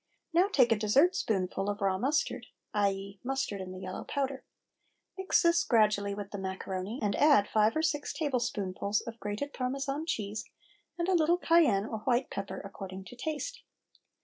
[0.33, 4.43] Now take a dessertspoonful of raw mustard, i.e., mustard in the yellow powder.
[5.15, 10.07] Mix this gradually with the macaroni, and add five or six tablespoonfuls of grated Parmesan
[10.07, 10.45] cheese
[10.97, 13.61] and a little cayenne or white pepper according to taste.